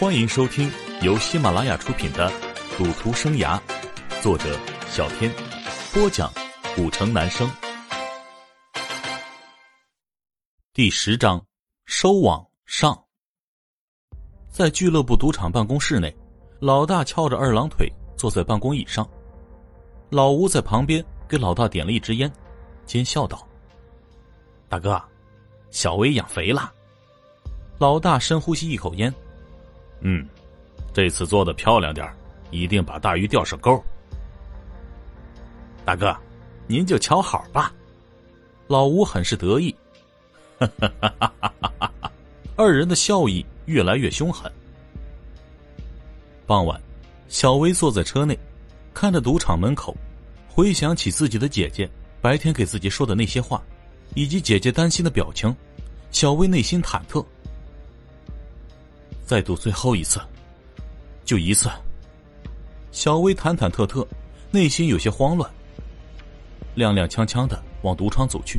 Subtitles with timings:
[0.00, 0.70] 欢迎收听
[1.02, 2.30] 由喜马拉雅出品的
[2.78, 3.60] 《赌徒生涯》，
[4.22, 4.56] 作者
[4.88, 5.28] 小天，
[5.92, 6.32] 播讲
[6.76, 7.50] 古城男生。
[10.72, 11.44] 第十章
[11.86, 12.96] 收网上。
[14.48, 16.16] 在俱乐部赌场办公室内，
[16.60, 19.04] 老大翘着二郎腿坐在办公椅上，
[20.10, 22.32] 老吴在旁边给老大点了一支烟，
[22.86, 23.44] 奸笑道
[24.70, 25.02] ：“大哥，
[25.72, 26.72] 小薇养肥了。”
[27.80, 29.12] 老大深呼吸一口烟。
[30.00, 30.26] 嗯，
[30.92, 32.06] 这次做的漂亮点
[32.50, 33.82] 一定把大鱼钓上钩。
[35.84, 36.16] 大哥，
[36.66, 37.72] 您就瞧好吧。
[38.66, 39.74] 老吴很是得意，
[40.58, 42.12] 哈哈哈哈哈哈！
[42.56, 44.52] 二人的笑意越来越凶狠。
[46.46, 46.78] 傍晚，
[47.28, 48.38] 小薇坐在车内，
[48.92, 49.96] 看着赌场门口，
[50.48, 51.88] 回想起自己的姐姐
[52.20, 53.62] 白天给自己说的那些话，
[54.14, 55.54] 以及姐姐担心的表情，
[56.10, 57.24] 小薇内心忐忑。
[59.28, 60.18] 再赌最后一次，
[61.22, 61.68] 就一次。
[62.92, 64.02] 小薇忐忐忑忑，
[64.50, 65.50] 内心有些慌乱，
[66.76, 68.58] 踉踉跄跄的往赌场走去。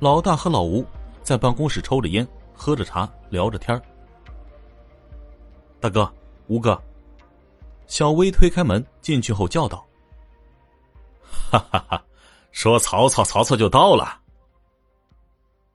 [0.00, 0.82] 老大和老吴
[1.22, 3.78] 在办公室抽着烟，喝着茶，聊着天
[5.78, 6.10] 大哥，
[6.46, 6.82] 吴哥，
[7.86, 9.84] 小薇推开门进去后叫道
[11.52, 12.02] ：“哈哈哈，
[12.50, 14.22] 说曹操，曹操就到了。”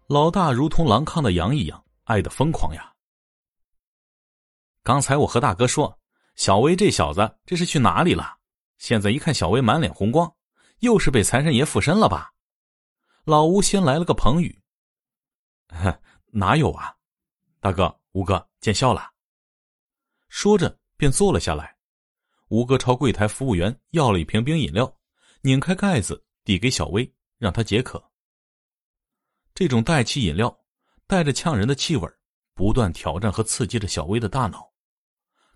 [0.10, 2.92] 老大如同狼亢的羊一样，爱的疯狂呀。
[4.90, 6.00] 刚才我和大哥说，
[6.34, 8.40] 小薇这小子这是去哪里了？
[8.80, 10.36] 现在一看，小薇满脸红光，
[10.80, 12.34] 又是被财神爷附身了吧？
[13.24, 14.64] 老吴先来了个捧语
[16.34, 16.96] ：“哪有啊，
[17.60, 19.12] 大哥，吴哥见笑了。”
[20.28, 21.78] 说着便坐了下来。
[22.48, 24.92] 吴哥朝柜台服务员要了一瓶冰饮料，
[25.42, 28.04] 拧开盖子递给小薇，让他解渴。
[29.54, 30.60] 这种带气饮料
[31.06, 32.12] 带着呛人的气味，
[32.56, 34.68] 不断挑战和刺激着小薇的大脑。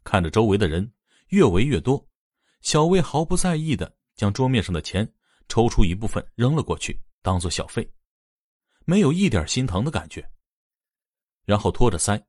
[0.03, 0.93] 看着周围的人
[1.29, 2.05] 越围越多，
[2.61, 5.11] 小薇毫不在意的将桌面上的钱
[5.47, 7.89] 抽出一部分扔了过去，当做小费，
[8.85, 10.27] 没有一点心疼的感觉。
[11.45, 12.23] 然后托着腮，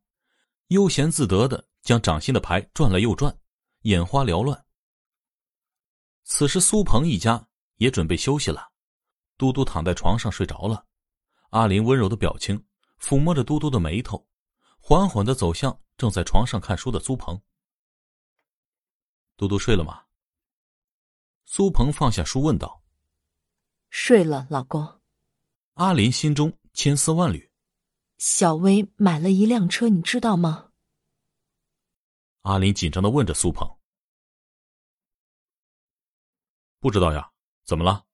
[0.69, 3.37] 悠闲自得的将掌心的牌转来又转，
[3.83, 4.65] 眼花缭乱。
[6.25, 7.47] 此时苏鹏一家
[7.77, 8.71] 也准备休息了，
[9.37, 10.87] 嘟嘟躺在床上睡着了。
[11.51, 12.65] 阿林温柔的表情
[13.01, 14.27] 抚摸着嘟嘟的眉头，
[14.81, 17.41] 缓缓的走向正在床上看书的苏鹏。
[19.37, 20.05] 嘟嘟睡了吗？
[21.45, 22.83] 苏鹏放下书问道。
[23.91, 25.01] 睡了，老公。
[25.75, 27.51] 阿林心中千丝万缕。
[28.19, 30.71] 小薇买了一辆车，你知道吗？
[32.43, 33.69] 阿林紧张的问着苏鹏。
[36.79, 37.33] 不知道呀，
[37.65, 38.07] 怎么了？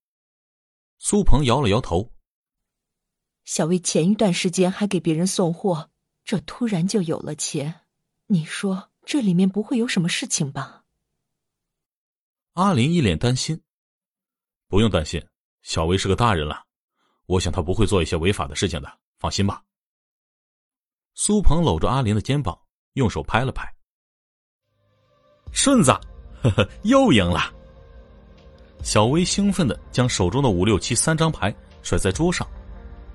[0.98, 2.12] 苏鹏摇了摇头。
[3.44, 5.90] 小薇前一段时间还给别人送货，
[6.24, 7.86] 这突然就有了钱，
[8.26, 10.79] 你说这里面不会有什么事情吧？
[12.60, 13.58] 阿林一脸担心，
[14.68, 15.18] 不用担心，
[15.62, 16.62] 小薇是个大人了，
[17.24, 19.62] 我想她不会做一些违法的事情的，放心吧。
[21.14, 22.60] 苏鹏搂着阿林的肩膀，
[22.92, 23.66] 用手拍了拍。
[25.52, 25.90] 顺子，
[26.42, 27.50] 呵呵，又赢了。
[28.82, 32.46] 小薇兴奋的将手中的五六七三张牌甩在桌上，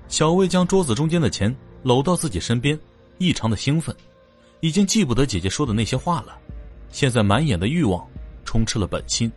[0.08, 2.76] 小薇将桌子中间的钱搂到自己身边，
[3.18, 3.96] 异常的兴奋，
[4.58, 6.36] 已经记不得姐姐说的那些话了，
[6.90, 8.04] 现在满眼的欲望。
[8.46, 9.30] 充斥了本心。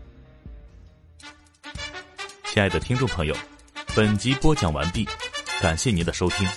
[2.46, 3.36] 亲爱的听众朋友，
[3.96, 5.06] 本集播讲完毕，
[5.60, 6.48] 感谢您的收听。